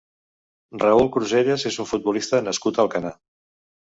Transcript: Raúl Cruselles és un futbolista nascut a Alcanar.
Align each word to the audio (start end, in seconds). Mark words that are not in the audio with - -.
Raúl 0.83 1.09
Cruselles 1.17 1.65
és 1.71 1.77
un 1.83 1.87
futbolista 1.89 2.39
nascut 2.47 2.81
a 2.81 2.83
Alcanar. 2.87 3.13